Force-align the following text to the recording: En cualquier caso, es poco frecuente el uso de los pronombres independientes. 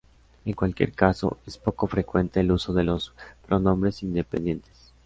En 0.45 0.53
cualquier 0.55 0.93
caso, 0.93 1.37
es 1.45 1.59
poco 1.59 1.85
frecuente 1.85 2.39
el 2.39 2.51
uso 2.51 2.73
de 2.73 2.83
los 2.83 3.13
pronombres 3.45 4.01
independientes. 4.01 4.91